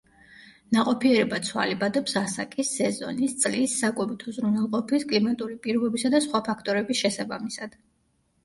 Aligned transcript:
ნაყოფიერება 0.75 1.37
ცვალებადობს 1.49 2.15
ასაკის, 2.21 2.71
სეზონის, 2.79 3.35
წლის, 3.43 3.75
საკვებით 3.83 4.25
უზრუნველყოფის, 4.33 5.07
კლიმატური 5.13 5.59
პირობებისა 5.67 6.13
და 6.17 6.23
სხვა 6.29 6.43
ფაქტორების 6.49 7.05
შესაბამისად. 7.05 7.79